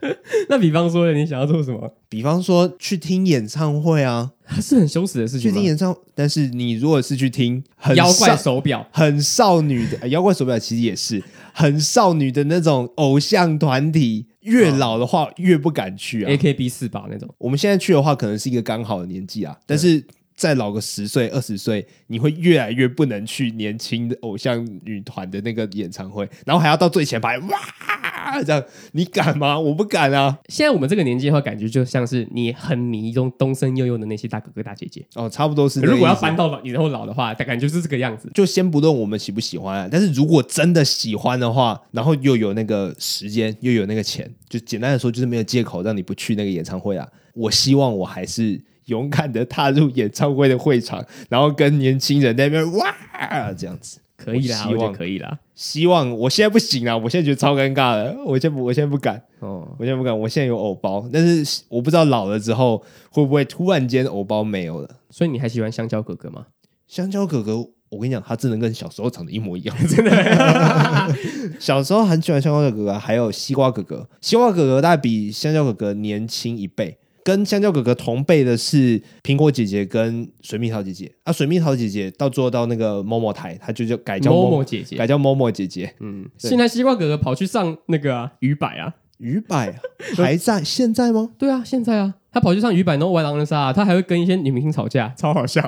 [0.49, 1.93] 那比方说，你想要做什么？
[2.09, 5.49] 比方说去听演唱会啊，是很羞耻的事情。
[5.49, 14.27] 去听演唱，但是你如果是去听很妖怪手表，很少女的妖怪手表，其实也是很少女的那种偶像团体。
[14.41, 17.27] 越老的话越不敢去啊 A K B 四八那种。
[17.39, 20.03] 我们现在去的话，可能是一个刚好的年纪啊，但是。
[20.35, 29.57] 再老个十岁二十岁，你会越来越不能去年轻的偶像女团的那个演唱会，然后还要到最前排，哇，这样你敢吗？
[29.57, 30.37] 我不敢啊！
[30.49, 35.79] 现在我们这个年纪的话，感觉就像是你很迷中东森幼幼的那些大哥哥大姐姐哦，差不多是。
[35.79, 38.29] 如果要搬到以后老的话，大概就是这个样子。
[38.33, 47.07] 就先不论我们喜不喜欢啊，但是如果真的喜欢的话，然后又有那个时间，又有那个钱，就简单的说，就是没有借口让你不去那个演唱会啊。
[47.33, 48.61] 我希望我还是。
[48.85, 55.39] 勇敢的踏入演唱会的会场， 然后跟年轻人在那边哇，这样子可以啦，希望可以啦。
[55.55, 60.17] 希望我现在不行啊，我现在觉得超尴尬的，我现在不，我现在不敢哦，我现在不敢。
[60.19, 64.89] 我现在有偶包，但是我不知道老了之后会不会突然间偶包没有了。
[65.09, 66.47] 所以你还喜欢香蕉哥哥吗？
[66.87, 67.55] 香蕉哥哥，
[67.89, 71.15] 我跟你讲，他真的跟小时候长得一模一样， 真的。
[71.57, 74.07] 小时候很喜欢香蕉哥哥，还有西瓜哥哥。
[74.19, 76.97] 西瓜哥哥大概比香蕉哥哥年轻一倍。
[77.25, 85.91] 跟香蕉哥哥同辈的是苹果姐姐跟水蜜桃姐姐啊，水蜜桃姐姐到做到那个某某台，她就叫改叫某某姐姐，改叫某某姐姐。
[86.01, 89.75] 嗯，现在西瓜哥哥跑去上那个啊鱼摆啊，鱼摆
[90.15, 91.31] 还在 现在吗？
[91.39, 95.63] 对啊，现在啊，他跑去上鱼摆，然后玩狼人杀啊，他还会跟一些女明星吵架，超好笑。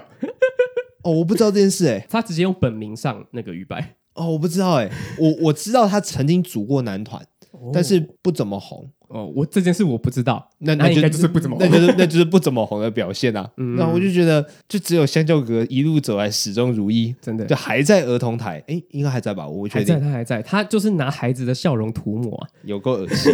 [1.02, 3.96] 哦，我不知道这件事哎，他直接用本名上那个鱼摆。
[4.14, 7.26] 哦，我不知道哎，我我知道他曾经组过男团，
[7.74, 8.90] 但是不怎么红。
[9.10, 13.50] 哦，我这件事我不知道，那那应该就是不怎么红，那就是那就是不怎么红的表现啊。
[13.56, 19.48] 嗯、那我就觉得，就只有香蕉哥一路走来始终如一，真的就还在儿童台，哎，应该还在吧？
[19.48, 23.34] 我不确定，在，他还在，他就是拿孩子的笑容涂抹啊，有够恶心。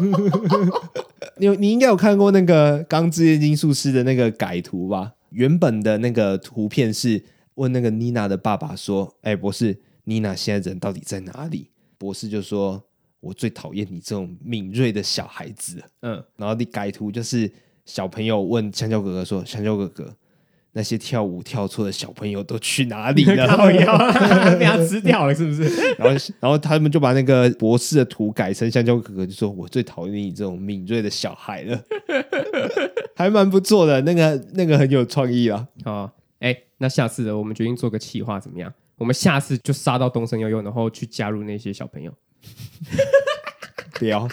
[1.36, 5.12] 你你应该有看过那个《钢之炼金术师》的那个改图吧？
[5.30, 7.22] 原本的那个图片是
[7.56, 11.68] 问那个妮娜的爸爸说：“哎，博士，妮娜现在人到底在哪里？”
[11.98, 12.82] 博士就说
[13.20, 17.50] ：“我最讨厌你这种敏锐的小孩子。”嗯，然后你改图就是
[17.84, 20.14] 小朋友问香蕉哥哥说：“香蕉哥哥。”
[20.72, 23.46] 那些跳舞跳错的小朋友都去哪里了？
[24.60, 25.64] 被他吃掉了，是不是？
[25.98, 31.82] 然后，然后他们就把那个博士的图改成香蕉哥哥，就说：“我最讨厌你这种敏锐的小孩了。”
[33.16, 35.66] 还蛮不错的，那个那个很有创意啊。
[35.84, 36.08] 哦，
[36.38, 38.72] 哎，那下次我们决定做个企划怎么样？
[38.98, 42.12] 我们下次就杀到东森幼幼，然后去加入那些小朋友。
[43.98, 44.28] 不要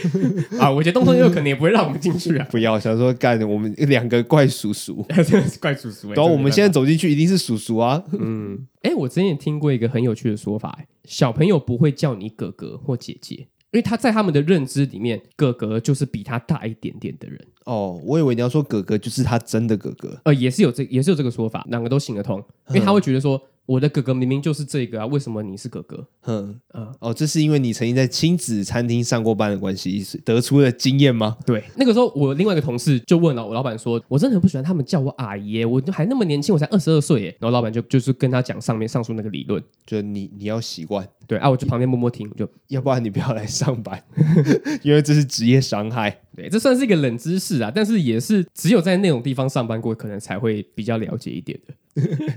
[0.58, 0.70] 啊！
[0.70, 2.46] 我觉得东森幼幼可能也不会让我们进去啊。
[2.50, 6.12] 不要，想说干我们两个怪叔叔，真的是怪叔叔。
[6.12, 8.02] 然后我们现在走进去一定是叔叔啊。
[8.18, 17.38] 嗯，哎，我之前也听过一个很有趣的说法，小朋友不会叫你哥哥或姐姐，因为他在他们的认知里面，哥哥就是比他大一点点的人。
[17.64, 20.18] 哦，我以为你要说哥哥就是他真的哥哥。
[20.24, 23.42] 呃，也是有这，也是有这个说法，两个都行得通，因为他会觉得说。
[23.70, 26.04] 我的哥哥明明就是这个啊，为什么你是哥哥？
[26.22, 31.36] 哼，嗯，哦，这是因为你曾经在亲子餐厅上过班的关系，得出的经验吗？
[31.46, 37.36] 对，那个时候我另外一个同事就问了我老板说，我真的很不喜欢他们叫我阿姨，我还那么年轻，我才二十二岁耶。
[37.38, 44.02] 然后老板就就是跟他讲上面上述那个理论，就你你要习惯，对啊，我就旁边默默听，就要不然你不要来上班，
[44.82, 46.20] 因为这是职业伤害。
[46.34, 51.74] 对，这算是一个冷知识啊，但是也是只有在那种地方上班过，可能才会比较了解一点的。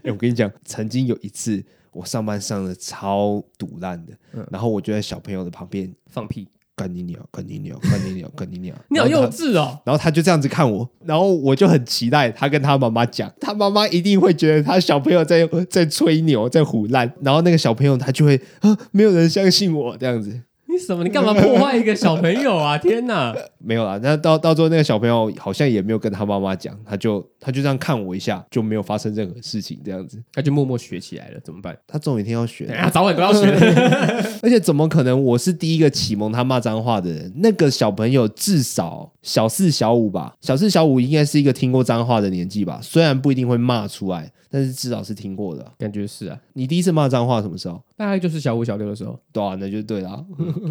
[0.04, 9.80] 欸、 我跟你讲，曾经有一次我上班上的超堵烂的，嗯、然后我就在小朋友的旁边放屁，干你鸟，干你鸟，干你鸟， 干你鸟，你好幼稚哦！
[9.86, 20.41] 然后他就这样子看我，然后我就很期待他跟他妈妈讲，他妈妈一定会觉得他小朋友在在吹牛，在胡烂，然后那个小朋友他就会啊，没有人相信我这样子。
[20.84, 21.03] 你什么？
[21.03, 22.77] 你干嘛破坏一个小朋友啊？
[22.77, 23.34] 天哪！
[23.59, 31.39] 没有啦，那到到最后那个小朋友好像也没有跟他妈妈讲，他就他就这样看我一下，就没有发生任何事情，这样子，他就默默学起来了。
[31.43, 31.77] 怎么办？
[31.88, 33.47] 他总有一天要学，啊，早晚都要学。
[34.43, 35.23] 而且怎么可能？
[35.23, 37.31] 我是第一个启蒙他骂脏话的人。
[37.38, 44.31] 那个小朋友至少小四小五吧，小四小五应该是一个听过脏话的年纪吧，虽然不一定会骂出来。
[44.55, 46.38] 但是至少是听过的，感觉是啊。
[46.53, 47.81] 你第一次骂脏话什么时候？
[47.97, 49.19] 大概就是小五、小六的时候。
[49.31, 50.23] 对啊，那就对了。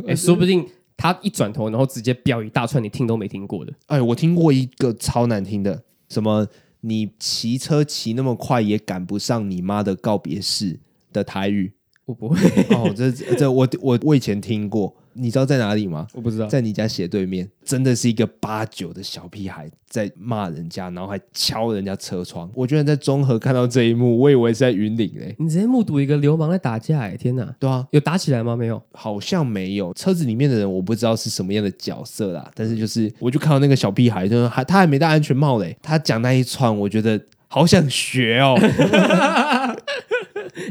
[0.07, 3.73] 哎，说不定他一转头，然后直接飙一大串你听都没听过的。
[3.87, 6.47] 哎，我听过一个超难听的，什么
[6.81, 10.81] 你骑车骑那么快也赶不上你妈的告别式
[11.13, 11.73] 的台语。
[12.05, 12.37] 我不会
[12.71, 14.95] 哦，这这我我我以前听过。
[15.15, 16.07] 你知道在哪里吗？
[16.15, 22.51] 我不知道，在你家斜对面，真的是一个八九的小屁孩在骂人家，然后还敲人家车窗。
[22.55, 25.35] 我居然在中和看到这一幕，我以为是在云林嘞。
[25.39, 27.55] 你直接目睹一个流氓在打架，哎，天哪！
[27.59, 28.57] 对啊，有打起来吗？
[28.57, 29.93] 没有，好像没有。
[29.95, 38.59] 车子里面的人我不知道是什么样的角色啦，但是就是我就看到那个小屁孩，就是还他还没戴安全帽嘞，他讲那一串，我觉得好想学哦。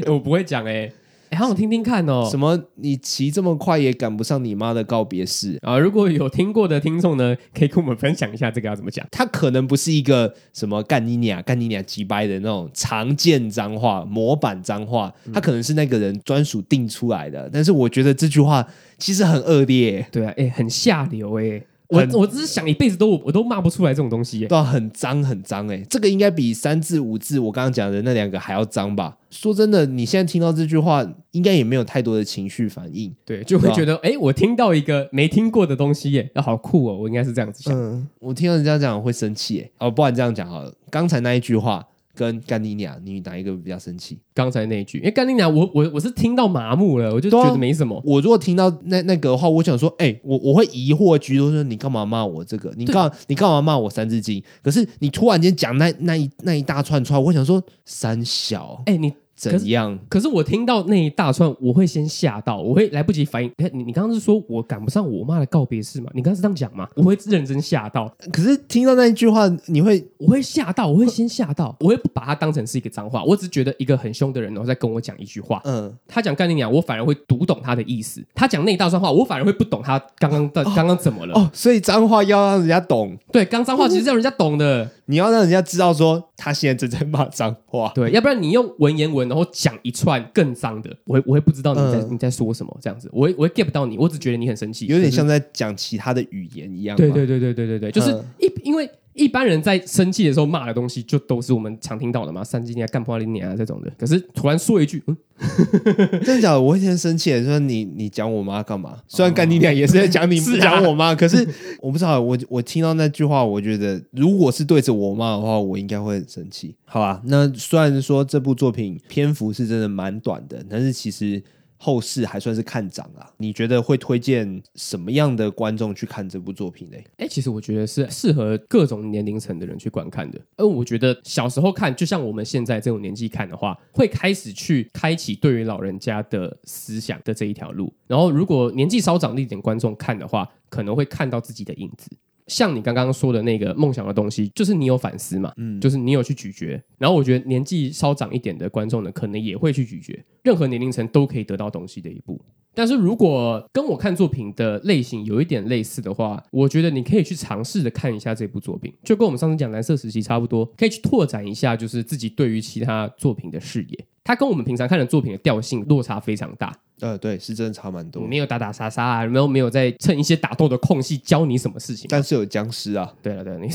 [0.06, 0.90] 我不会讲哎。
[1.32, 2.28] 哎，好想听听看哦！
[2.30, 2.62] 什么？
[2.74, 5.78] 你骑这么快也赶不上你妈的告别式啊？
[5.78, 9.06] 如果有听过的听众呢， 可以跟我们分享一下这个要怎么讲？
[9.10, 17.48] 它可能不是一个什么干你娘、干你娘鸡掰的那种常见脏话、模板脏话，它可能是那个人专属定出来的。
[17.50, 18.66] 但是我觉得这句话
[18.98, 21.62] 其实很恶劣，对啊，哎，很下流哎。
[21.92, 29.18] 我我只是想一辈子都我都骂不出来这种东西，对啊，很脏很脏哎，这个应该比三字五字我刚刚讲的那两个还要脏吧？
[29.30, 37.74] 说真的，你现在听到这句话，应该也没有太多的情绪反应，对，就会觉得哎，我听到一个没听过的东西耶，要好酷哦，我应该是这样子想。
[37.74, 41.86] 嗯，我听到人家讲会生气哎，哦，不然这样讲好了，刚才那一句话。
[42.14, 44.18] 跟干你娘，你哪一个比较生气？
[44.34, 48.00] 刚才那一句，因为干你娘，我我我是听到麻木了，我就觉得没什么。
[48.04, 52.72] 我如果听到那那个的话，我想说，哎、欸，我我会疑惑居多，说你干嘛骂我这个？
[52.76, 54.42] 你干你干嘛骂我三字经？
[54.62, 59.12] 可是你突然间讲那那一那一大串出来，我想说三小，哎、欸，你。
[59.34, 60.18] 怎样可？
[60.18, 63.50] 可是我听到那一大串，我会先吓到，我会来不及反应。
[63.72, 66.10] 你你刚刚是说我赶不上我妈的告别式吗？
[66.14, 66.88] 你刚刚是这样讲吗？
[66.94, 68.12] 我会认真吓到。
[68.32, 73.24] 可是听到那一句话，你会我会吓到，我会先吓到，我会不把它当成是一个脏话。
[73.24, 75.60] 我只觉得一个很凶的人，然后在跟我讲一句话。
[75.64, 78.22] 嗯，他讲干你娘，我反而会读懂他的意思。
[78.34, 81.34] 他讲那一大串话，我反而会不懂他刚刚的刚刚怎么了。
[81.34, 83.16] 哦，所以脏话要让人家懂。
[83.32, 84.88] 对，刚脏话其实要人家懂的。
[85.06, 96.96] 你要让人家知道说他现在正在骂脏话，对，要不然你用文言文然后讲一串更脏的，我会我会不知道你在、嗯、你在说什么，这样子，我会我会 get 不到你，我只觉得你很生气，有点像在讲其他的语言一样。
[96.96, 98.88] 对对对对对对对，就是一、嗯、因为。
[99.14, 103.92] 一般人在生气的时候骂的东西，就都是我们常听到的嘛，三字经啊、干破零年啊这种的。
[103.98, 105.16] 可是突然说一句，嗯，
[106.24, 106.60] 真的假的？
[106.60, 108.98] 我会先生气，说你你讲我妈干嘛？
[109.06, 111.46] 虽然干你俩也是在讲你不讲我妈，可是
[111.80, 116.74] 我不知道，我我听到那句话，我觉得如果是对着我妈的话，我应该会很生气。
[116.84, 121.42] 好吧，那虽然说这部作品篇幅是真的蛮短的，但是其实。
[121.84, 123.28] 后世还算是看涨啊。
[123.38, 126.96] 你觉得会推荐什么样的观众去看这部作品呢？
[127.16, 130.40] 哎，其实我觉得是适合各种年龄层的人去观看的。
[130.56, 137.92] 而我觉得小时候看，就像我们现在这种年纪看的话，会开始去开启对于老人家的思想的这一条路。
[138.06, 142.08] 然后，如果年纪稍长一点观众看的话，可能会看到自己的影子。
[142.46, 146.80] 像你刚刚说的那个梦想的东西，就是你有反思嘛，嗯，就是你有去咀嚼。
[146.98, 150.18] 然后我觉得年纪稍长一点的观众呢，可能也会去咀嚼。
[150.42, 152.40] 任何年龄层都可以得到东西的一部。
[152.74, 164.06] 但是如果跟我看作品的类型有一点类似的话，我觉得你可以去尝试着看一下这部作品，就跟我们上次讲蓝色时期差不多，可以去拓展一下，就是自己对于其他作品的视野。
[164.24, 166.74] 它跟我们平常看的作品的调性落差非常大。
[167.02, 168.24] 呃，对，是真的差蛮多。
[168.24, 172.06] 没有打打杀杀啊，没有没有在趁一些打斗的空隙教你什么事情。
[172.08, 173.12] 但是有僵尸啊。
[173.20, 173.68] 对了对了，你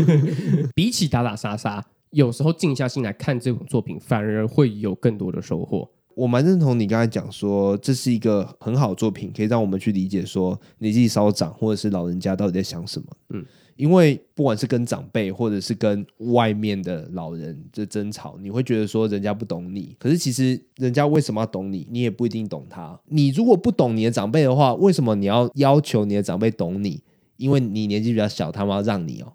[0.76, 5.88] 比起打打杀杀，有时候静下心来看这种作品，反而会有更多的收获。
[6.14, 13.06] 我蛮认同你刚才讲说，这是一个很好的作品，可以让我们去理解说年纪稍长或者是老人家到底在想什么。
[13.30, 13.44] 嗯。
[13.78, 19.94] 因为不管是跟长辈，或者是跟外面的老人的争吵，你会觉得说人家不懂你。
[20.00, 21.86] 可是其实人家为什么要懂你？
[21.88, 22.98] 你也不一定懂他。
[23.06, 27.00] 你如果不懂你的长辈的话，为什么你要要求你的长辈懂你？
[27.36, 29.32] 因为你年纪比较小，他们要让你哦。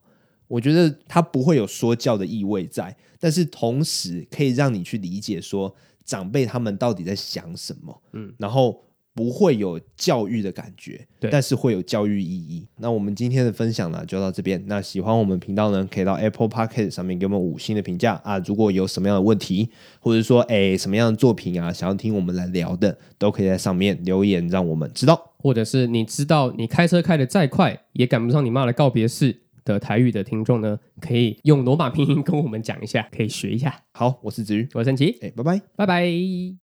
[0.50, 5.74] 我觉得他不会有说教的意味在，但是同时可以让你去理解说
[6.04, 8.02] 长辈他们到底在想什么。
[8.12, 8.84] 嗯，然后。
[9.16, 12.68] 不会有教育的感觉，对，但是会有教育意义。
[12.78, 14.61] 那我们今天的分享呢，就到这边。
[14.66, 18.39] 那喜欢我们频道呢，可以到 Apple Podcast 上面给我们五星的评价啊。
[18.39, 25.34] 如果有什么样的问题，或者说哎什么样的作品啊，想要听我们来聊的，都可以在上面留言，让我们知道。
[25.38, 33.84] 或者是你知道你开车开的再快，也赶不上你妈的告别式的台语的听众呢，可以用罗马拼音跟我们讲一下，可以学一下。
[33.91, 36.03] 好，我是子瑜，我是陈奇，哎，拜拜，拜拜。